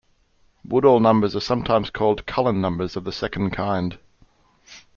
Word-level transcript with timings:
Woodall 0.65 0.99
numbers 0.99 1.35
are 1.35 1.39
sometimes 1.41 1.91
called 1.91 2.25
Cullen 2.25 2.59
numbers 2.59 2.95
of 2.95 3.03
the 3.03 3.11
second 3.11 3.51
kind. 3.51 3.99